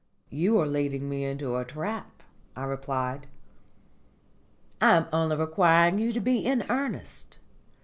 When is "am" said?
4.97-5.07